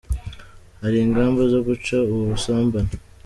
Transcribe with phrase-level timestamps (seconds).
[0.81, 2.93] Hari ingamba zo guca ubu busumbane.